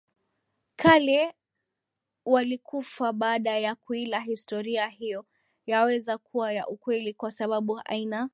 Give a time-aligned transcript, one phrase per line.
[0.75, 1.33] kale
[2.25, 5.25] walikufa baada ya kuila Historia hiyo
[5.65, 8.29] yaweza kuwa ya ukweli kwa sababu aina